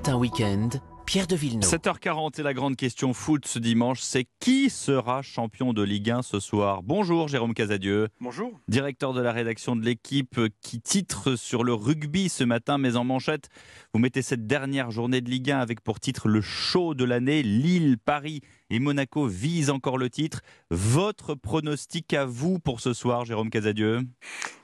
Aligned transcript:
Matin 0.00 0.16
Week-end, 0.16 0.68
Pierre 1.04 1.26
de 1.26 1.36
Villeneuve. 1.36 1.68
7h40 1.68 2.40
et 2.40 2.42
la 2.42 2.54
grande 2.54 2.74
question 2.74 3.12
foot 3.12 3.46
ce 3.46 3.58
dimanche, 3.58 4.00
c'est 4.00 4.24
qui 4.40 4.70
sera 4.70 5.20
champion 5.20 5.74
de 5.74 5.82
Ligue 5.82 6.10
1 6.10 6.22
ce 6.22 6.40
soir? 6.40 6.82
Bonjour 6.82 7.28
Jérôme 7.28 7.52
Casadieu. 7.52 8.08
Bonjour. 8.18 8.58
Directeur 8.66 9.12
de 9.12 9.20
la 9.20 9.30
rédaction 9.30 9.76
de 9.76 9.84
l'équipe 9.84 10.40
qui 10.62 10.80
titre 10.80 11.36
sur 11.36 11.64
le 11.64 11.74
rugby 11.74 12.30
ce 12.30 12.44
matin, 12.44 12.78
mais 12.78 12.96
en 12.96 13.04
manchette, 13.04 13.50
vous 13.92 14.00
mettez 14.00 14.22
cette 14.22 14.46
dernière 14.46 14.90
journée 14.90 15.20
de 15.20 15.28
Ligue 15.28 15.50
1 15.50 15.58
avec 15.58 15.82
pour 15.82 16.00
titre 16.00 16.28
le 16.28 16.40
show 16.40 16.94
de 16.94 17.04
l'année. 17.04 17.42
Lille, 17.42 17.98
Paris 18.02 18.40
et 18.70 18.78
Monaco 18.78 19.26
visent 19.26 19.70
encore 19.70 19.98
le 19.98 20.08
titre. 20.08 20.40
Votre 20.70 21.34
pronostic 21.34 22.14
à 22.14 22.24
vous 22.24 22.58
pour 22.58 22.80
ce 22.80 22.92
soir, 22.92 23.24
Jérôme 23.24 23.50
Casadieu? 23.50 24.00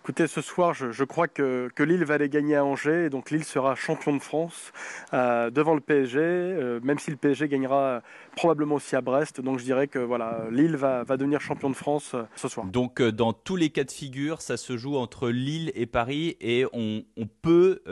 Écoutez, 0.06 0.28
ce 0.28 0.40
soir, 0.40 0.72
je, 0.72 1.02
crois 1.02 1.26
que, 1.26 1.68
Lille 1.80 2.04
va 2.04 2.14
aller 2.14 2.28
gagner 2.28 2.54
à 2.54 2.64
Angers, 2.64 3.06
et 3.06 3.10
donc 3.10 3.32
Lille 3.32 3.42
sera 3.42 3.74
champion 3.74 4.14
de 4.14 4.20
France 4.20 4.72
euh, 5.12 5.50
devant 5.50 5.74
le 5.74 5.80
PSG, 5.80 6.20
euh, 6.20 6.78
même 6.84 7.00
si 7.00 7.10
le 7.10 7.16
PSG 7.16 7.48
gagnera 7.48 8.02
probablement 8.36 8.76
aussi 8.76 8.94
à 8.94 9.00
Brest. 9.00 9.40
Donc 9.40 9.58
je 9.58 9.64
dirais 9.64 9.88
que 9.88 9.98
voilà, 9.98 10.44
Lille 10.52 10.76
va, 10.76 11.04
devenir 11.04 11.40
champion 11.40 11.70
de 11.70 11.74
France 11.74 12.12
euh, 12.14 12.22
ce 12.36 12.46
soir. 12.46 12.66
Donc 12.66 13.02
dans 13.02 13.32
tous 13.32 13.56
les 13.56 13.70
cas 13.70 13.82
de 13.82 13.90
figure, 13.90 14.42
ça 14.42 14.56
se 14.56 14.76
joue 14.76 14.96
entre 14.96 15.28
Lille 15.28 15.72
et 15.74 15.86
Paris, 15.86 16.36
et 16.40 16.66
on, 16.72 17.02
peut 17.42 17.82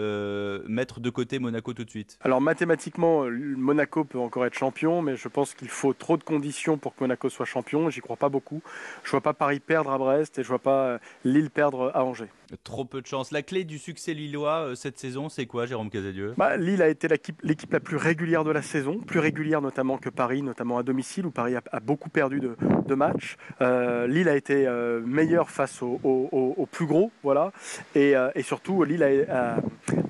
mettre 0.68 1.00
de 1.00 1.10
côté 1.10 1.40
Monaco 1.40 1.72
tout 1.72 1.84
de 1.84 1.90
suite? 1.90 2.16
Alors 2.22 2.40
mathématiquement, 2.40 3.24
Monaco 3.28 4.04
peut 4.04 4.18
encore 4.20 4.46
être 4.46 4.54
champion, 4.54 5.02
mais 5.02 5.16
je 5.16 5.26
pense 5.26 5.54
qu'il 5.54 5.68
faut 5.68 5.92
trop 6.04 6.18
de 6.18 6.22
conditions 6.22 6.76
pour 6.76 6.94
que 6.94 7.02
Monaco 7.02 7.30
soit 7.30 7.46
champion. 7.46 7.88
J'y 7.88 8.02
crois 8.02 8.16
pas 8.16 8.28
beaucoup. 8.28 8.60
Je 9.04 9.10
vois 9.10 9.22
pas 9.22 9.32
Paris 9.32 9.58
perdre 9.58 9.90
à 9.90 9.96
Brest 9.96 10.38
et 10.38 10.42
je 10.42 10.48
vois 10.48 10.58
pas 10.58 10.98
Lille 11.24 11.48
perdre 11.48 11.90
à 11.94 12.04
Angers. 12.04 12.28
Trop 12.62 12.84
peu 12.84 13.00
de 13.00 13.06
chance. 13.06 13.32
La 13.32 13.42
clé 13.42 13.64
du 13.64 13.78
succès 13.78 14.12
lillois 14.12 14.66
euh, 14.66 14.74
cette 14.74 14.98
saison, 14.98 15.28
c'est 15.28 15.46
quoi, 15.46 15.64
Jérôme 15.64 15.88
Casadieu? 15.90 16.34
Bah, 16.36 16.56
Lille 16.56 16.82
a 16.82 16.88
été 16.88 17.08
l'équipe 17.42 17.72
la 17.72 17.80
plus 17.80 17.96
régulière 17.96 18.44
de 18.44 18.50
la 18.50 18.60
saison, 18.60 18.98
plus 18.98 19.18
régulière 19.18 19.62
notamment 19.62 19.96
que 19.96 20.10
Paris, 20.10 20.42
notamment 20.42 20.76
à 20.76 20.82
domicile, 20.82 21.26
où 21.26 21.30
Paris 21.30 21.54
a, 21.56 21.80
beaucoup 21.80 22.10
perdu 22.10 22.40
de, 22.40 22.94
matchs. 22.94 23.36
Euh, 23.60 24.06
Lille 24.06 24.28
a 24.28 24.36
été 24.36 24.66
euh, 24.66 25.00
meilleure 25.00 25.50
face 25.50 25.82
aux 25.82 26.68
plus 26.70 26.86
gros, 26.86 27.10
voilà. 27.22 27.50
Et, 27.94 28.14
surtout, 28.42 28.84
Lille 28.84 29.02
a, 29.02 29.56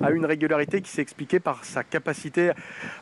a, 0.05 0.11
une 0.11 0.25
régularité 0.25 0.81
qui 0.81 0.91
s'est 0.91 1.01
expliquée 1.01 1.39
par 1.39 1.63
sa 1.63 1.83
capacité 1.83 2.51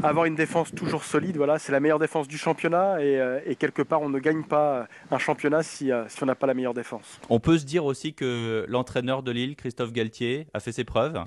à 0.02 0.09
avoir 0.09 0.25
une 0.25 0.35
défense 0.35 0.73
toujours 0.73 1.03
solide. 1.03 1.38
Voilà, 1.38 1.59
c'est 1.59 1.72
la 1.72 1.80
meilleure 1.80 2.00
défense 2.00 2.28
du 2.28 2.38
championnat, 2.38 2.82
et, 2.99 3.55
quelque 3.55 3.81
part, 3.81 4.01
on 4.01 4.09
ne 4.09 4.19
gagne 4.19 4.43
pas 4.43 4.87
un 5.11 5.17
championnat 5.17 5.63
si, 5.63 5.91
si 6.07 6.23
on 6.23 6.25
n'a 6.25 6.35
pas 6.35 6.47
la 6.47 6.53
meilleure 6.53 6.73
défense. 6.73 7.19
On 7.29 7.39
peut 7.39 7.57
se 7.57 7.65
dire 7.65 7.85
aussi 7.85 8.13
que 8.13 8.65
l'entraîneur 8.67 9.23
de 9.23 9.31
Lille, 9.31 9.55
Christophe 9.55 9.91
Galtier, 9.91 10.47
a 10.53 10.59
fait 10.59 10.71
ses 10.71 10.83
preuves 10.83 11.23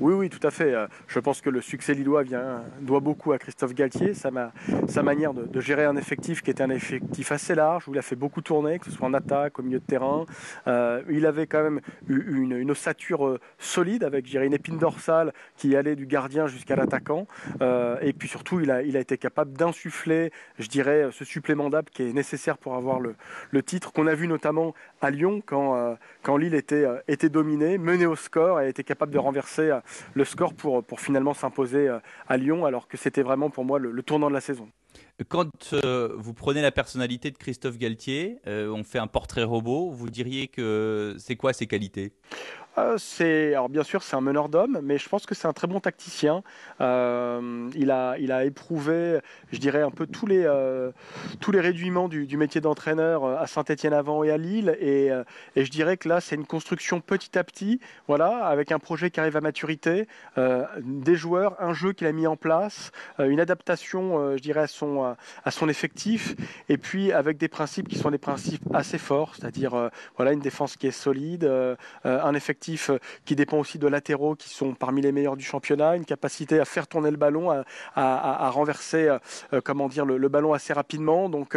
oui, 0.00 0.14
oui, 0.14 0.30
tout 0.30 0.44
à 0.46 0.50
fait. 0.50 0.72
Euh, 0.72 0.86
je 1.08 1.18
pense 1.18 1.42
que 1.42 1.50
le 1.50 1.60
succès 1.60 1.92
lillois 1.92 2.22
vient, 2.22 2.62
doit 2.80 3.00
beaucoup 3.00 3.32
à 3.32 3.38
Christophe 3.38 3.74
Galtier, 3.74 4.14
sa, 4.14 4.30
manière 5.02 5.34
de, 5.34 5.60
gérer 5.60 5.84
un 5.84 5.96
effectif 5.96 6.42
qui 6.42 6.50
était 6.50 6.62
un 6.62 6.70
effectif 6.70 7.32
assez 7.32 7.54
large, 7.54 7.86
où 7.86 7.92
il 7.92 7.98
a 7.98 8.02
fait 8.02 8.16
beaucoup 8.16 8.40
tourner, 8.40 8.78
que 8.78 8.86
ce 8.86 8.92
soit 8.92 9.06
en 9.06 9.12
attaque, 9.12 9.58
au 9.58 9.62
milieu 9.62 9.78
de 9.78 9.84
terrain. 9.84 10.24
Euh, 10.66 11.02
il 11.10 11.26
avait 11.26 11.46
quand 11.46 11.62
même 11.62 11.80
une, 12.08 12.70
ossature 12.70 13.26
euh, 13.26 13.40
solide, 13.58 14.04
avec 14.04 14.26
je 14.26 14.38
une 14.38 14.54
épine 14.54 14.78
dorsale 14.78 15.34
qui 15.56 15.76
allait 15.76 15.96
du 15.96 16.06
gardien 16.06 16.46
jusqu'à 16.46 16.76
l'attaquant. 16.76 17.26
et 17.60 18.12
puis 18.14 18.28
surtout, 18.28 18.60
il 18.60 18.70
a, 18.70 18.82
été 18.82 19.18
capable 19.18 19.52
d'insuffler, 19.52 20.32
je 20.58 20.68
dirais, 20.68 21.08
ce 21.12 21.24
supplément 21.26 21.68
d'âme 21.68 21.84
qui 21.92 22.02
est 22.04 22.12
nécessaire 22.14 22.56
pour 22.56 22.74
avoir 22.74 23.00
le, 23.00 23.62
titre, 23.62 23.92
qu'on 23.92 24.06
a 24.06 24.14
vu 24.14 24.28
notamment 24.28 24.74
à 25.02 25.10
Lyon, 25.10 25.42
quand, 25.44 26.36
Lille 26.38 26.54
était, 26.54 26.86
était 27.06 27.28
dominée, 27.28 27.76
menée 27.76 28.06
au 28.06 28.16
score, 28.16 28.62
et 28.62 28.70
été 28.70 28.82
capable 28.82 29.12
de 29.12 29.18
renverser 29.18 29.70
le 30.14 30.24
score 30.24 30.54
pour, 30.54 31.00
finalement 31.00 31.34
s'imposer 31.34 31.88
euh, 31.88 31.98
à 32.28 32.36
Lyon, 32.36 32.64
alors 32.64 32.88
que 32.88 32.96
c'était 32.96 33.22
vraiment 33.22 33.50
pour 33.50 33.64
moi 33.64 33.78
le, 33.78 34.02
tournant 34.02 34.28
de 34.28 34.34
la 34.34 34.40
saison. 34.40 34.68
Quand 35.28 35.74
euh, 35.74 36.14
vous 36.16 36.32
prenez 36.32 36.62
la 36.62 36.72
personnalité 36.72 37.30
de 37.30 37.36
Christophe 37.36 37.76
Galtier, 37.76 38.38
euh, 38.46 38.70
on 38.70 38.84
fait 38.84 38.98
un 38.98 39.06
portrait 39.06 39.42
robot, 39.42 39.90
vous 39.90 40.08
diriez 40.08 40.48
que 40.48 41.14
c'est 41.18 41.36
quoi 41.36 41.52
ses 41.52 41.66
qualités? 41.66 42.12
Euh, 42.78 42.96
c'est 42.98 43.52
alors 43.52 43.68
bien 43.68 43.82
sûr 43.82 44.02
c'est 44.04 44.14
un 44.14 44.20
meneur 44.20 44.48
d'hommes, 44.48 44.78
mais 44.82 44.96
je 44.96 45.08
pense 45.08 45.26
que 45.26 45.34
c'est 45.34 45.48
un 45.48 45.52
très 45.52 45.66
bon 45.66 45.80
tacticien. 45.80 46.42
Il 46.78 47.90
a 47.90 48.16
il 48.18 48.32
a 48.32 48.44
éprouvé, 48.44 49.18
je 49.52 49.58
dirais 49.58 49.82
un 49.82 49.90
peu 49.90 50.06
tous 50.06 50.26
les 50.26 50.44
euh, 50.44 50.92
tous 51.40 51.50
les 51.50 51.60
réduiments 51.60 52.08
du, 52.08 52.36
métier 52.36 52.60
d'entraîneur 52.60 53.24
à 53.24 53.46
Saint-Étienne 53.48 53.92
avant 53.92 54.22
et 54.22 54.30
à 54.30 54.38
Lille, 54.38 54.76
et, 54.80 55.10
et 55.56 55.64
je 55.64 55.70
dirais 55.70 55.96
que 55.96 56.08
là 56.08 56.20
c'est 56.20 56.36
une 56.36 56.46
construction 56.46 57.00
petit 57.00 57.36
à 57.36 57.44
petit, 57.44 57.80
voilà, 58.06 58.46
avec 58.46 58.72
un 58.72 58.78
projet 58.78 59.10
qui 59.10 59.20
arrive 59.20 59.36
à 59.36 59.40
maturité, 59.40 60.06
des 60.36 61.16
joueurs, 61.16 61.56
un 61.60 61.74
jeu 61.74 61.92
qu'il 61.92 62.06
a 62.06 62.12
mis 62.12 62.26
en 62.26 62.36
place, 62.36 62.92
une 63.18 63.40
adaptation, 63.40 64.36
je 64.36 64.42
dirais 64.42 64.60
à 64.60 64.66
son 64.66 65.09
à 65.44 65.50
son 65.50 65.68
effectif, 65.68 66.34
et 66.68 66.76
puis 66.76 67.12
avec 67.12 67.38
des 67.38 67.48
principes 67.48 67.88
qui 67.88 67.98
sont 67.98 68.10
des 68.10 68.18
principes 68.18 68.62
assez 68.74 68.98
forts, 68.98 69.34
c'est-à-dire 69.34 69.90
voilà 70.16 70.32
une 70.32 70.40
défense 70.40 70.76
qui 70.76 70.86
est 70.86 70.90
solide, 70.90 71.50
un 72.04 72.34
effectif 72.34 72.90
euh, 72.90 72.98
qui 73.24 73.36
dépend 73.36 73.58
aussi 73.58 73.78
de 73.78 73.86
latéraux 73.86 74.34
qui 74.34 74.48
sont 74.48 74.74
parmi 74.74 75.02
les 75.02 75.12
meilleurs 75.12 75.36
du 75.36 75.44
championnat, 75.44 75.96
une 75.96 76.04
capacité 76.04 76.58
à 76.58 76.64
faire 76.64 76.86
tourner 76.86 77.10
le 77.10 77.16
ballon, 77.16 77.50
à, 77.94 78.50
renverser 78.50 79.08
euh, 79.08 79.18
euh, 79.52 79.60
comment 79.62 79.88
dire, 79.88 80.04
le, 80.04 80.28
ballon 80.28 80.52
assez 80.52 80.72
rapidement. 80.72 81.28
Donc, 81.28 81.56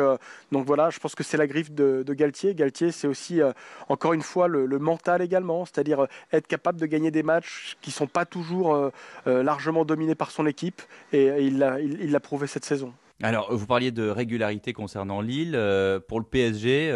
voilà, 0.52 0.90
je 0.90 1.00
pense 1.00 1.16
que 1.16 1.24
c'est 1.24 1.38
la 1.38 1.47
griffe 1.47 1.72
de, 1.72 2.03
Galtier. 2.14 2.53
Galtier, 2.53 2.91
c'est 2.91 3.08
aussi 3.08 3.41
encore 3.90 4.14
une 4.14 4.22
fois 4.22 4.47
le, 4.47 4.80
mental 4.80 5.22
également, 5.22 5.66
c'est-à-dire 5.66 6.08
être 6.31 6.47
capable 6.47 6.80
de 6.80 6.85
gagner 6.85 7.12
des 7.12 7.24
matchs 7.24 7.78
qui 7.81 7.91
sont 7.91 8.08
pas 8.08 8.25
toujours 8.25 8.91
largement 9.25 9.85
dominés 9.85 10.16
par 10.16 10.31
son 10.31 10.46
équipe 10.46 10.81
et, 11.12 11.44
il 11.44 11.58
l'a 11.58 12.20
prouvé 12.20 12.47
cette 12.47 12.66
saison. 12.66 12.94
Alors, 13.23 13.56
vous 13.56 13.66
parliez 13.66 13.91
de 13.91 14.07
régularité 14.07 14.73
concernant 14.73 15.22
Lille. 15.22 15.59
pour 16.07 16.19
le 16.19 16.25
PSG, 16.25 16.91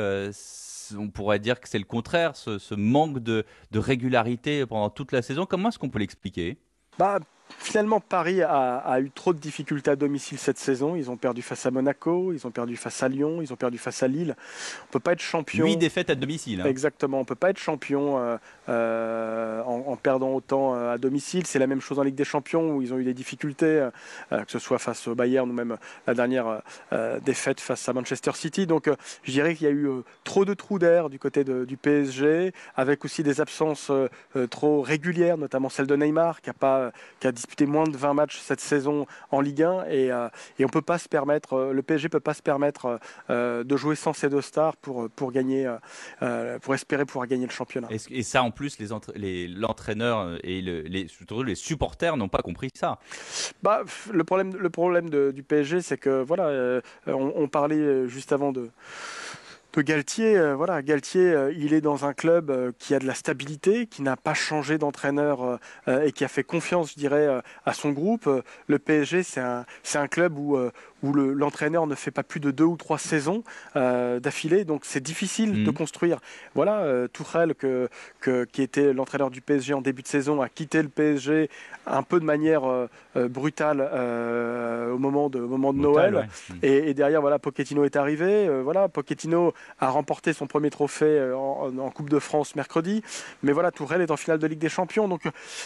on 0.97 1.09
pourrait 1.09 1.39
dire 1.39 1.59
que 1.59 1.67
c'est 1.67 1.79
le 1.79 1.85
contraire, 1.85 2.35
ce, 2.35 2.75
manque 2.75 3.19
de, 3.19 3.45
de, 3.71 3.79
régularité 3.79 4.65
pendant 4.65 4.89
toute 4.89 5.11
la 5.11 5.21
saison. 5.21 5.45
Comment 5.45 5.69
est-ce 5.69 5.79
qu'on 5.79 5.89
peut 5.89 5.99
l'expliquer? 5.99 6.57
Bah, 6.97 7.19
Finalement, 7.59 7.99
Paris 7.99 8.41
a, 8.43 8.99
eu 8.99 9.09
trop 9.09 9.33
de 9.33 9.39
difficultés 9.39 9.91
à 9.91 9.95
domicile 9.95 10.37
cette 10.37 10.57
saison. 10.57 10.95
Ils 10.95 11.09
ont 11.09 11.17
perdu 11.17 11.41
face 11.41 11.65
à 11.65 11.71
Monaco, 11.71 12.31
ils 12.33 12.45
ont 12.45 12.51
perdu 12.51 12.75
face 12.75 13.01
à 13.03 13.09
Lyon, 13.09 13.41
ils 13.41 13.51
ont 13.51 13.55
perdu 13.55 13.77
face 13.77 14.03
à 14.03 14.07
Lille. 14.07 14.35
On 14.87 14.91
peut 14.91 14.99
pas 14.99 15.13
être 15.13 15.21
champion. 15.21 15.65
Huit 15.65 15.77
défaites 15.77 16.09
à 16.09 16.15
domicile. 16.15 16.61
Hein. 16.61 16.65
Exactement. 16.65 17.19
On 17.19 17.25
peut 17.25 17.35
pas 17.35 17.49
être 17.49 17.57
champion 17.57 18.19
euh, 18.19 18.37
euh, 18.69 19.46
en, 19.87 19.95
perdant 19.95 20.33
autant 20.33 20.75
euh, 20.75 20.93
à 20.93 20.97
domicile. 20.97 21.45
C'est 21.45 21.59
la 21.59 21.67
même 21.67 21.81
chose 21.81 21.99
en 21.99 22.03
Ligue 22.03 22.15
des 22.15 22.23
Champions 22.23 22.75
où 22.75 22.81
ils 22.81 22.93
ont 22.93 22.97
eu 22.97 23.03
des 23.03 23.13
difficultés, 23.13 23.87
que 24.31 24.51
ce 24.51 24.59
soit 24.59 24.79
face 24.79 25.07
au 25.07 25.15
Bayern 25.15 25.49
ou 25.49 25.53
même 25.53 25.77
la 26.05 26.13
dernière 26.13 26.61
défaite 27.23 27.59
face 27.59 27.87
à 27.87 27.93
Manchester 27.93 28.31
City. 28.33 28.65
Donc, 28.67 28.89
je 29.23 29.31
dirais 29.31 29.55
qu'il 29.55 29.67
y 29.67 29.69
a 29.69 29.73
eu 29.73 29.89
trop 30.23 30.45
de 30.45 30.53
trous 30.53 30.79
d'air 30.79 31.09
du 31.09 31.19
côté 31.19 31.43
du 31.43 31.77
PSG, 31.77 32.53
avec 32.75 33.05
aussi 33.05 33.23
des 33.23 33.41
absences 33.41 33.91
trop 34.49 34.81
régulières, 34.81 35.37
notamment 35.37 35.69
celle 35.69 35.87
de 35.87 35.95
Neymar 35.95 36.41
qui 36.41 36.49
a 36.49 36.53
pas 36.53 36.91
qui 37.19 37.27
a 37.27 37.31
disputé 37.31 37.65
moins 37.65 37.85
de 37.85 37.97
20 37.97 38.13
matchs 38.13 38.39
cette 38.39 38.61
saison 38.61 39.05
en 39.31 39.41
Ligue 39.41 39.63
1 39.63 39.85
et, 39.85 40.11
euh, 40.11 40.29
on 40.59 40.67
peut 40.67 40.81
pas 40.81 40.97
se 40.97 41.07
permettre, 41.07 41.53
euh, 41.53 41.73
le 41.73 41.81
PSG 41.81 42.09
peut 42.09 42.19
pas 42.19 42.33
se 42.33 42.41
permettre 42.41 42.99
euh, 43.29 43.63
de 43.63 43.77
jouer 43.77 43.95
sans 43.95 44.13
ces 44.13 44.29
deux 44.29 44.41
stars 44.41 44.75
pour, 44.77 45.09
pour 45.09 45.31
gagner, 45.31 45.69
pour 46.61 46.75
espérer 46.75 47.05
pouvoir 47.05 47.27
gagner 47.27 47.45
le 47.45 47.51
championnat. 47.51 47.87
Et, 47.89 48.23
ça, 48.23 48.43
en 48.43 48.51
plus, 48.51 48.77
les 49.15 49.47
l'entraîneur 49.77 50.37
et 50.43 51.07
surtout 51.07 51.43
les 51.43 51.55
supporters 51.55 52.17
n'ont 52.17 52.29
pas 52.29 52.41
compris 52.41 52.69
ça. 52.73 52.99
Bah, 53.61 53.83
le 54.11 54.23
problème, 54.23 54.55
le 54.55 54.69
problème 54.69 55.09
du 55.09 55.43
PSG, 55.43 55.81
c'est 55.81 55.97
que 55.97 56.23
voilà, 56.23 56.81
on 57.07 57.47
parlait 57.47 58.07
juste 58.07 58.31
avant 58.31 58.51
de 58.51 58.69
Galtier, 59.81 60.37
euh, 60.37 60.55
voilà, 60.55 60.81
Galtier, 60.81 61.21
euh, 61.21 61.53
il 61.55 61.73
est 61.73 61.81
dans 61.81 62.05
un 62.05 62.13
club 62.13 62.49
euh, 62.49 62.71
qui 62.79 62.95
a 62.95 62.99
de 62.99 63.05
la 63.05 63.13
stabilité, 63.13 63.85
qui 63.85 64.01
n'a 64.01 64.15
pas 64.15 64.33
changé 64.33 64.77
d'entraîneur 64.77 65.59
et 65.87 66.11
qui 66.11 66.23
a 66.23 66.27
fait 66.27 66.43
confiance, 66.43 66.91
je 66.91 66.95
dirais, 66.99 67.41
à 67.65 67.73
son 67.73 67.91
groupe. 67.91 68.29
Le 68.67 68.79
PSG, 68.79 69.23
c'est 69.23 69.39
un, 69.39 69.65
c'est 69.83 69.97
un 69.97 70.07
club 70.07 70.37
où, 70.37 70.57
où 71.03 71.13
l'entraîneur 71.13 71.87
ne 71.87 71.95
fait 71.95 72.11
pas 72.11 72.23
plus 72.23 72.39
de 72.39 72.51
deux 72.51 72.63
ou 72.63 72.75
trois 72.75 72.97
saisons 72.97 73.43
d'affilée, 73.75 74.65
donc 74.65 74.81
c'est 74.83 75.01
difficile 75.01 75.63
de 75.63 75.71
mmh. 75.71 75.73
construire. 75.73 76.19
Voilà, 76.55 77.07
Tourelle, 77.13 77.55
que, 77.55 77.89
qui 78.51 78.61
était 78.61 78.93
l'entraîneur 78.93 79.29
du 79.29 79.41
PSG 79.41 79.73
en 79.73 79.81
début 79.81 80.01
de 80.01 80.07
saison, 80.07 80.41
a 80.41 80.49
quitté 80.49 80.81
le 80.81 80.89
PSG 80.89 81.49
un 81.85 82.03
peu 82.03 82.19
de 82.19 82.25
manière 82.25 82.63
brutale 83.15 83.81
au 83.81 84.97
moment 84.97 85.29
de, 85.29 85.39
moment 85.39 85.73
de 85.73 85.79
Noël. 85.79 86.27
Mmh. 86.49 86.53
Et, 86.63 86.93
derrière, 86.93 87.21
voilà, 87.21 87.39
Pochettino 87.39 87.85
est 87.85 87.95
arrivé. 87.95 88.49
voilà, 88.61 88.89
Pochettino 88.89 89.53
a 89.79 89.89
remporté 89.89 90.33
son 90.33 90.47
premier 90.47 90.69
trophée 90.69 91.31
en, 91.33 91.71
Coupe 91.91 92.09
de 92.09 92.19
France 92.19 92.55
mercredi. 92.55 93.01
Mais 93.43 93.51
voilà, 93.51 93.71
Tourelle 93.71 94.01
est 94.01 94.11
en 94.11 94.17
finale 94.17 94.39
de 94.39 94.47
Ligue 94.47 94.59
des 94.59 94.69
Champions. 94.69 95.07
Donc 95.07 95.23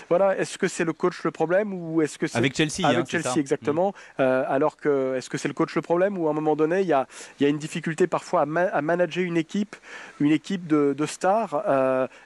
voilà, 0.10 0.38
est-ce 0.38 0.58
que 0.58 0.68
c'est 0.68 0.84
le 0.84 0.94
coach 0.94 1.24
le 1.24 1.32
problème 1.32 1.74
ou 1.74 2.02
est-ce 2.02 2.18
que 2.18 2.28
c'est 2.28 2.38
avec 2.38 2.56
Chelsea 2.56 2.86
Avec 2.88 3.00
hein, 3.00 3.06
Chelsea 3.08 3.38
exactement. 3.38 3.94
Mm. 4.18 4.22
alors 4.22 4.78
que 4.78 5.16
est-ce 5.16 5.30
que 5.30 5.38
c'est 5.38 5.48
le 5.48 5.54
coach 5.54 5.76
le 5.76 5.82
problème 5.82 6.18
ou 6.18 6.28
à 6.28 6.32
un 6.32 6.34
moment 6.34 6.56
donné 6.56 6.82
il 6.82 6.88
y 6.88 6.94
a, 6.94 7.08
y 7.40 7.46
a 7.46 7.48
une 7.48 7.58
difficulté 7.58 8.08
parfois 8.08 8.42
à, 8.42 8.82
manager 8.82 9.24
une 9.24 9.38
équipe, 9.38 9.76
une 10.20 10.32
équipe 10.32 10.68
de, 10.68 11.06
stars 11.06 11.64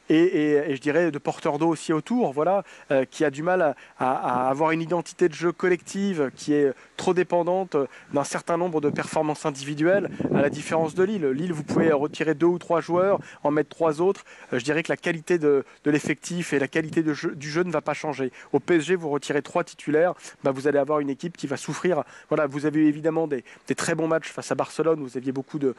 et, 0.10 0.76
je 0.76 0.80
dirais 0.80 1.12
de 1.12 1.18
porteurs 1.18 1.58
d'eau 1.58 1.70
aussi 1.70 1.94
autour. 1.94 2.34
Voilà, 2.34 2.64
qui 3.10 3.26
a 3.26 3.30
du 3.30 3.44
mal 3.44 3.76
à 4.00 4.50
avoir 4.50 4.72
une 4.72 4.82
identité 4.82 5.30
de 5.30 5.34
jeu 5.34 5.52
collective 5.52 6.32
qui 6.36 6.54
est 6.54 6.74
trop 6.98 7.14
dépendante 7.14 7.78
d'un 8.14 8.24
certain 8.24 8.58
nombre 8.58 8.82
de 8.82 8.90
performances 8.90 9.46
individuelles, 9.46 10.10
à 10.34 10.42
la 10.42 10.50
différence 10.50 10.96
de 10.96 11.04
Lille. 11.04 11.26
Lille, 11.28 11.54
vous 11.56 11.64
pouvez 11.64 11.92
retirer 11.92 12.36
deux 12.36 12.46
ou 12.46 12.60
trois 12.60 12.82
joueurs, 12.82 13.20
en 13.44 13.52
mettre 13.52 13.70
trois 13.70 14.02
autres. 14.02 14.24
Euh, 14.54 14.60
je 14.60 14.64
dirais 14.64 14.84
que 14.84 14.92
la 14.92 14.98
qualité 14.98 15.40
de, 15.40 15.64
l'effectif 15.86 16.54
et 16.54 16.60
la 16.60 16.68
qualité 16.68 17.04
du 17.04 17.50
jeu 17.50 17.64
ne 17.64 17.72
va 17.72 17.82
pas 17.82 17.94
changer. 17.94 18.32
Au 18.54 18.60
PSG, 18.60 18.96
vous 18.96 19.10
retirez 19.10 19.42
trois 19.42 19.64
titulaires, 19.64 20.14
bah, 20.44 20.52
vous 20.52 20.68
allez 20.68 20.78
avoir 20.78 21.00
une 21.00 21.10
équipe 21.10 21.38
qui 21.38 21.48
va 21.48 21.58
souffrir. 21.58 22.04
Voilà, 22.30 22.48
vous 22.48 22.66
avez 22.66 22.82
eu 22.82 22.88
évidemment 22.88 23.28
des, 23.28 23.44
très 23.76 23.96
bons 23.96 24.08
matchs 24.08 24.30
face 24.30 24.52
à 24.52 24.56
Barcelone, 24.56 25.00
vous 25.02 25.18
aviez 25.18 25.32
beaucoup 25.32 25.60
de, 25.60 25.76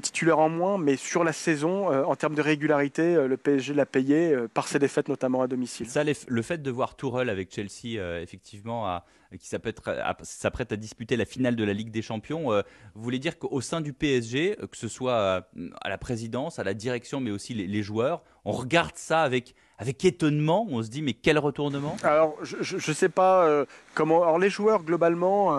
titulaires 0.00 0.38
en 0.38 0.48
moins, 0.48 0.78
mais 0.78 0.96
sur 0.96 1.24
la 1.24 1.32
saison, 1.32 1.92
euh, 1.92 2.04
en 2.04 2.16
termes 2.16 2.34
de 2.34 2.42
régularité, 2.42 3.02
euh, 3.02 3.28
le 3.28 3.36
PSG 3.36 3.74
l'a 3.74 3.86
payé 3.86 4.34
par 4.54 4.68
ses 4.68 4.78
défaites, 4.78 5.08
notamment 5.08 5.42
à 5.42 5.46
domicile. 5.46 5.88
Ça, 5.88 6.02
le 6.04 6.42
fait 6.42 6.62
de 6.62 6.70
voir 6.70 6.94
Tourelle 6.94 7.28
avec 7.28 7.52
Chelsea, 7.52 8.00
effectivement, 8.20 8.86
à 8.86 9.04
qui 9.38 9.48
s'apprête 9.48 10.72
à 10.72 10.76
disputer 10.76 11.16
la 11.16 11.24
finale 11.24 11.56
de 11.56 11.64
la 11.64 11.72
Ligue 11.72 11.90
des 11.90 12.02
Champions. 12.02 12.52
Euh, 12.52 12.62
vous 12.94 13.02
voulez 13.02 13.18
dire 13.18 13.38
qu'au 13.38 13.60
sein 13.60 13.80
du 13.80 13.92
PSG, 13.92 14.56
euh, 14.60 14.66
que 14.66 14.76
ce 14.76 14.88
soit 14.88 15.44
euh, 15.56 15.70
à 15.80 15.88
la 15.88 15.98
présidence, 15.98 16.58
à 16.58 16.64
la 16.64 16.74
direction, 16.74 17.20
mais 17.20 17.30
aussi 17.30 17.54
les, 17.54 17.82
joueurs, 17.82 18.22
on 18.44 18.52
regarde 18.52 18.96
ça 18.96 19.22
avec, 19.22 19.54
avec 19.78 20.04
étonnement. 20.04 20.66
On 20.70 20.82
se 20.82 20.88
dit, 20.88 21.02
mais 21.02 21.14
quel 21.14 21.38
retournement? 21.38 21.96
Alors, 22.02 22.36
je 22.42 22.74
ne 22.74 22.94
sais 22.94 23.08
pas 23.08 23.64
comment. 23.94 24.22
Alors, 24.22 24.38
les 24.38 24.50
joueurs, 24.50 24.82
globalement, 24.82 25.56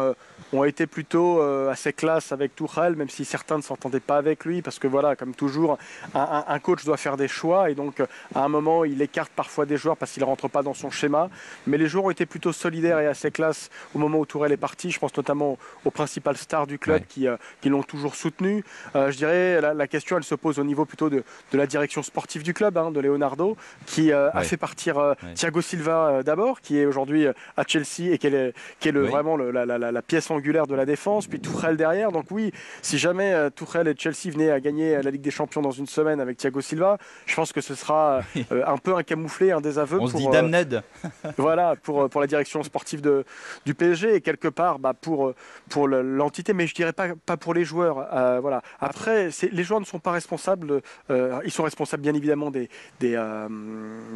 ont 0.53 0.63
été 0.63 0.87
plutôt 0.87 1.41
assez 1.41 1.93
classe 1.93 2.31
avec 2.31 2.55
Tourelle, 2.55 2.95
même 2.95 3.09
si 3.09 3.25
certains 3.25 3.57
ne 3.57 3.61
s'entendaient 3.61 3.99
pas 3.99 4.17
avec 4.17 4.45
lui, 4.45 4.61
parce 4.61 4.79
que 4.79 4.87
voilà, 4.87 5.15
comme 5.15 5.35
toujours, 5.35 5.77
un, 6.13 6.59
coach 6.59 6.85
doit 6.85 6.97
faire 6.97 7.17
des 7.17 7.27
choix, 7.27 7.69
et 7.69 7.75
donc 7.75 8.01
à 8.33 8.43
un 8.43 8.47
moment, 8.47 8.85
il 8.85 9.01
écarte 9.01 9.31
parfois 9.35 9.65
des 9.65 9.77
joueurs 9.77 9.97
parce 9.97 10.11
qu'ils 10.11 10.23
ne 10.23 10.27
rentrent 10.27 10.49
pas 10.49 10.63
dans 10.63 10.73
son 10.73 10.89
schéma. 10.89 11.29
Mais 11.67 11.77
les 11.77 11.87
joueurs 11.87 12.05
ont 12.05 12.09
été 12.09 12.25
plutôt 12.25 12.51
solidaires 12.51 12.99
et 12.99 13.07
assez 13.07 13.31
classe 13.31 13.69
au 13.93 13.99
moment 13.99 14.19
où 14.19 14.25
Tourelle 14.25 14.51
est 14.51 14.57
parti. 14.57 14.91
Je 14.91 14.99
pense 14.99 15.15
notamment 15.15 15.57
aux, 15.83 15.91
principales 15.91 16.37
stars 16.37 16.67
du 16.67 16.77
club 16.77 17.03
qui, 17.07 17.27
euh, 17.27 17.37
qui 17.61 17.69
l'ont 17.69 17.83
toujours 17.83 18.15
soutenu. 18.15 18.63
Euh, 18.95 19.11
je 19.11 19.17
dirais 19.17 19.61
la, 19.61 19.73
la, 19.73 19.87
question, 19.87 20.17
elle 20.17 20.23
se 20.23 20.35
pose 20.35 20.59
au 20.59 20.63
niveau 20.63 20.85
plutôt 20.85 21.09
de, 21.09 21.23
de 21.51 21.57
la 21.57 21.67
direction 21.67 22.03
sportive 22.03 22.43
du 22.43 22.53
club, 22.53 22.77
hein, 22.77 22.91
de 22.91 22.99
Leonardo, 22.99 23.55
qui 23.85 24.04
euh, 24.11 24.31
a 24.31 24.43
fait 24.43 24.57
partir 24.57 25.15
Thiago 25.35 25.61
Silva 25.61 26.23
d'abord, 26.23 26.61
qui 26.61 26.79
est 26.79 26.85
aujourd'hui 26.85 27.27
à 27.27 27.63
Chelsea 27.67 28.11
et 28.11 28.17
qui 28.17 28.27
est, 28.27 28.53
qui 28.79 28.89
est 28.89 28.91
le, 28.91 29.05
vraiment 29.05 29.37
la, 29.37 29.65
la, 29.65 30.01
pièce 30.01 30.29
angulaire 30.31 30.67
de 30.67 30.75
la 30.75 30.85
défense, 30.85 31.27
puis 31.27 31.39
Tourelle 31.39 31.77
derrière. 31.77 32.11
Donc 32.11 32.25
oui, 32.31 32.51
si 32.81 32.97
jamais 32.97 33.33
Tourelle 33.51 33.87
et 33.87 33.95
Chelsea 33.97 34.31
venaient 34.31 34.51
à 34.51 34.59
gagner 34.59 35.01
la 35.01 35.11
Ligue 35.11 35.21
des 35.21 35.31
Champions 35.31 35.61
dans 35.61 35.71
une 35.71 35.87
semaine 35.87 36.19
avec 36.19 36.37
Thiago 36.37 36.61
Silva, 36.61 36.97
je 37.25 37.35
pense 37.35 37.51
que 37.53 37.61
ce 37.61 37.75
sera 37.75 38.21
un 38.51 38.77
peu 38.77 38.95
un 38.95 39.03
camouflé, 39.03 39.51
un 39.51 39.61
désaveu. 39.61 39.97
On 39.97 40.09
pour, 40.09 40.09
se 40.09 40.17
dit 40.17 40.27
Damned. 40.27 40.83
voilà, 41.37 41.75
pour, 41.75 42.09
pour 42.09 42.21
la 42.21 42.27
direction 42.27 42.63
sportive 42.63 43.01
de, 43.01 43.25
du 43.65 43.73
PSG 43.73 44.15
et 44.15 44.21
quelque 44.21 44.47
part 44.47 44.79
bah, 44.79 44.93
pour, 44.93 45.33
pour 45.69 45.87
l'entité, 45.87 46.53
mais 46.53 46.67
je 46.67 46.75
dirais 46.75 46.93
pas, 46.93 47.09
pas 47.25 47.37
pour 47.37 47.53
les 47.53 47.63
joueurs. 47.63 48.07
Euh, 48.13 48.39
voilà. 48.39 48.61
Après, 48.79 49.29
les 49.51 49.63
joueurs 49.63 49.79
ne 49.79 49.85
sont 49.85 49.99
pas 49.99 50.11
responsables, 50.11 50.81
euh, 51.09 51.39
ils 51.45 51.51
sont 51.51 51.63
responsables 51.63 52.03
bien 52.03 52.13
évidemment 52.13 52.51
des, 52.51 52.69
des, 52.99 53.15
euh, 53.15 53.47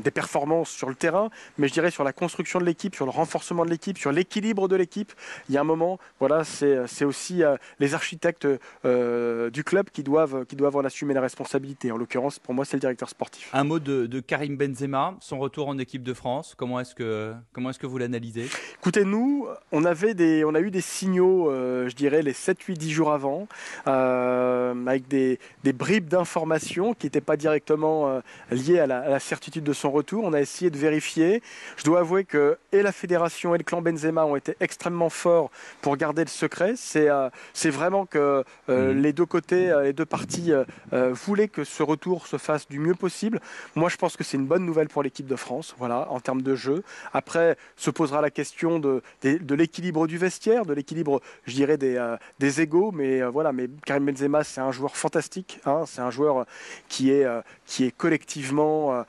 des, 0.04 0.12
performances 0.12 0.70
sur 0.70 0.90
le 0.90 0.96
terrain, 0.96 1.30
mais 1.58 1.68
je 1.68 1.74
dirais 1.74 1.92
sur 1.92 2.04
la 2.04 2.14
construction 2.14 2.60
de 2.60 2.66
l'équipe, 2.66 2.96
sur 2.96 3.06
le 3.06 3.12
renforcement 3.12 3.66
de 3.66 3.70
l'équipe, 3.70 3.98
sur 3.98 4.12
l'équilibre 4.12 4.68
de 4.68 4.76
l'équipe. 4.76 5.14
Il 5.48 5.56
y 5.56 5.58
a 5.58 5.62
un 5.62 5.66
moment, 5.66 6.00
voilà, 6.20 6.44
c'est 6.44 7.06
aussi 7.06 7.44
les 7.80 7.94
architectes 7.94 8.48
du 8.84 9.64
club 9.64 9.90
qui 9.92 10.04
doivent, 10.04 10.46
qui 10.46 10.56
doivent 10.56 10.76
en 10.76 10.84
assumer 10.86 11.14
la 11.14 11.22
responsabilité. 11.22 11.92
En 11.92 11.98
l'occurrence, 11.98 12.40
pour 12.40 12.54
moi, 12.54 12.66
c'est 12.66 12.78
le 12.78 12.82
directeur 12.82 13.10
sportif. 13.10 13.50
Un 13.54 13.64
mot 13.64 13.80
de, 13.80 14.06
de, 14.06 14.20
Karim 14.20 14.58
Benzema, 14.58 15.16
son 15.20 15.40
retour 15.40 15.68
en 15.68 15.78
équipe 15.78 16.04
de 16.04 16.14
France. 16.14 16.56
Comment 16.58 16.80
est-ce 16.80 16.96
que, 16.96 17.34
comment 17.54 17.70
est-ce 17.70 17.80
que 17.80 17.88
vous 17.88 17.98
l'analysez? 17.98 18.48
Écoutez, 18.80 19.06
nous, 19.06 19.48
on, 19.72 19.86
avait 19.86 20.14
des, 20.14 20.44
on 20.44 20.56
a 20.56 20.62
eu 20.62 20.72
des 20.72 20.82
signaux, 20.82 21.50
euh, 21.50 21.88
je 21.90 21.96
dirais, 21.96 22.22
les 22.22 22.34
7, 22.34 22.62
8, 22.62 22.78
10 22.78 22.92
jours 22.92 23.12
avant, 23.12 23.48
euh, 23.88 24.74
avec 24.86 25.08
des, 25.08 25.40
bribes 25.74 26.08
d'informations 26.08 26.94
qui 26.94 27.06
n'étaient 27.06 27.22
pas 27.22 27.38
directement 27.38 28.10
euh, 28.10 28.20
liées 28.52 28.80
à 28.80 28.88
la, 28.88 29.20
certitude 29.20 29.64
de 29.64 29.69
son 29.74 29.92
retour. 29.92 30.24
On 30.24 30.34
a 30.34 30.42
essayé 30.42 30.70
de 30.70 30.78
vérifier. 30.78 31.42
Je 31.78 31.84
dois 31.84 32.00
avouer 32.00 32.24
que 32.24 32.58
et 32.72 32.82
la 32.82 32.92
fédération 32.92 33.56
et 33.56 33.58
le 33.58 33.64
clan 33.64 33.82
Benzema 33.82 34.26
ont 34.26 34.36
été 34.36 34.56
extrêmement 34.60 35.10
forts 35.10 35.50
pour 35.82 35.98
garder 35.98 36.24
le 36.24 36.30
secret. 36.30 36.74
C'est 36.76 37.10
c'est 37.54 37.70
vraiment 37.70 38.06
que 38.06 38.44
mhm. 38.68 39.02
les 39.02 39.14
deux 39.14 39.26
côtés, 39.26 39.74
les 39.84 39.94
deux 39.94 40.06
parties 40.06 40.52
voulaient 40.92 41.48
que 41.48 41.64
ce 41.64 41.84
retour 41.84 42.28
se 42.28 42.38
fasse 42.38 42.68
du 42.68 42.80
mieux 42.80 42.96
possible. 42.96 43.40
Moi, 43.76 43.90
je 43.90 43.98
pense 43.98 44.18
que 44.18 44.24
c'est 44.24 44.38
une 44.38 44.46
bonne 44.46 44.66
nouvelle 44.66 44.88
pour 44.88 45.04
l'équipe 45.04 45.28
de 45.28 45.36
France, 45.36 45.76
voilà, 45.78 46.08
en 46.12 46.20
termes 46.20 46.42
de 46.42 46.56
jeu. 46.56 46.84
Après, 47.14 47.58
se 47.76 47.90
posera 47.90 48.22
la 48.22 48.30
question 48.30 48.80
de, 48.80 49.02
de 49.24 49.56
l'équilibre 49.56 50.08
du 50.08 50.18
vestiaire, 50.18 50.66
de 50.66 50.74
l'équilibre, 50.74 51.22
je 51.46 51.54
dirais, 51.54 51.78
des, 51.78 51.96
euh, 51.96 52.18
des 52.40 52.62
égaux. 52.62 52.92
Mais 52.92 53.22
euh, 53.22 53.30
voilà, 53.30 53.52
mais 53.52 53.68
Karim 53.86 54.06
Benzema, 54.06 54.44
c'est 54.44 54.62
un 54.62 54.72
joueur 54.72 54.96
fantastique. 54.96 55.60
Hein, 55.66 55.84
c'est 55.88 56.02
un 56.02 56.12
joueur 56.12 56.46
qui 56.88 57.12
est, 57.12 57.26
euh, 57.26 57.42
qui 57.66 57.86
est 57.86 57.92
collectivement 57.92 59.06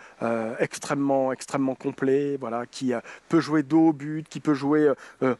extrêmement, 0.58 1.32
extrêmement 1.32 1.74
complet. 1.74 2.36
Voilà, 2.40 2.66
qui 2.66 2.92
peut 3.28 3.40
jouer 3.40 3.62
dos 3.62 3.88
au 3.88 3.92
but, 3.92 4.28
qui 4.28 4.40
peut 4.40 4.54
jouer 4.54 4.92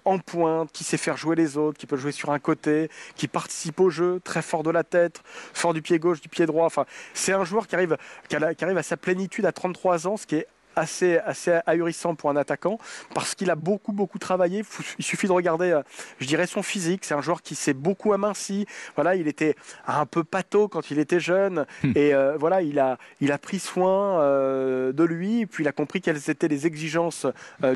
en 0.05 0.19
pointe, 0.19 0.71
qui 0.73 0.85
sait 0.85 0.97
faire 0.97 1.17
jouer 1.17 1.37
les 1.37 1.57
autres, 1.57 1.79
qui 1.79 1.87
peut 1.87 1.97
jouer 1.97 2.13
sur 2.13 2.31
un 2.31 2.39
côté, 2.39 2.91
qui 3.17 3.29
participe 3.29 3.81
au 3.81 3.91
jeu, 3.91 4.21
très 4.23 4.43
fort 4.43 4.63
de 4.63 4.71
la 4.71 4.85
tête, 4.85 5.23
fort 5.53 5.75
du 5.75 5.83
pied 5.83 5.99
gauche, 5.99 6.21
du 6.21 6.29
pied 6.29 6.47
droit. 6.47 6.69
C'est 7.15 7.33
un 7.33 7.45
joueur 7.45 7.67
qui 7.67 7.75
arrive, 7.75 7.97
qui 8.29 8.37
arrive 8.37 8.79
à 8.79 8.83
sa 8.83 8.97
plénitude 8.97 9.47
à 9.47 9.53
33 9.53 10.07
ans, 10.07 10.17
ce 10.17 10.27
qui 10.27 10.37
est 10.37 10.47
assez, 10.77 11.19
assez 11.19 11.59
ahurissant 11.67 12.15
pour 12.15 12.31
un 12.31 12.37
attaquant 12.37 12.79
parce 13.15 13.35
qu'il 13.35 13.51
a 13.51 13.55
beaucoup, 13.55 13.93
beaucoup 13.93 14.19
travaillé. 14.19 14.63
Il 14.99 15.05
suffit 15.05 15.27
de 15.27 15.33
regarder, 15.33 15.71
euh, 15.71 15.83
je 16.19 16.27
dirais, 16.27 16.47
son 16.47 16.63
physique. 16.63 17.05
C'est 17.05 17.15
un 17.15 17.21
joueur 17.21 17.43
qui 17.43 17.55
s'est 17.55 17.75
beaucoup 17.75 18.13
aminci. 18.13 18.67
Voilà, 18.95 19.17
il 19.17 19.29
était 19.29 19.57
un 19.87 20.07
peu 20.07 20.25
pâteau 20.25 20.69
quand 20.69 20.91
il 20.91 20.99
était 20.99 21.21
jeune 21.21 21.67
hmm. 21.83 21.93
et 21.95 22.15
euh, 22.15 22.37
voilà, 22.39 22.63
il 22.63 22.79
a, 22.79 22.99
il 23.21 23.33
a 23.33 23.39
pris 23.39 23.59
soin 23.59 24.21
euh, 24.21 24.93
de 24.93 25.05
lui. 25.05 25.47
Puis 25.47 25.65
il 25.65 25.69
a 25.69 25.73
compris 25.73 26.01
quelles 26.01 26.31
étaient 26.31 26.49
les 26.49 26.67
exigences 26.67 27.27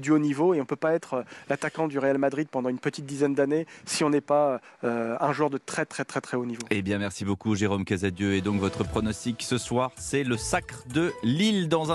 du 0.00 0.10
haut 0.10 0.18
niveau 0.18 0.54
et 0.54 0.60
on 0.60 0.64
peut 0.64 0.76
pas 0.76 0.94
être 0.94 1.24
l'attaquant 1.48 1.88
du 1.88 1.98
Real 1.98 2.18
Madrid 2.18 2.48
pendant 2.50 2.68
une 2.68 2.78
petite 2.78 3.06
dizaine 3.06 3.34
d'années 3.34 3.66
si 3.84 4.04
on 4.04 4.10
n'est 4.10 4.20
pas 4.20 4.60
un 4.82 5.32
joueur 5.32 5.50
de 5.50 5.58
très, 5.58 5.84
très, 5.84 6.04
très, 6.04 6.20
très 6.20 6.36
haut 6.36 6.46
niveau. 6.46 6.62
Eh 6.70 6.82
bien, 6.82 6.98
merci 6.98 7.24
beaucoup, 7.24 7.54
Jérôme 7.54 7.84
Casadieu. 7.84 8.34
Et 8.34 8.40
donc, 8.40 8.60
votre 8.60 8.84
pronostic 8.84 9.42
ce 9.42 9.58
soir, 9.58 9.92
c'est 9.96 10.24
le 10.24 10.36
sacre 10.36 10.84
de 10.92 11.12
Lille 11.22 11.68
dans 11.68 11.90
un 11.90 11.92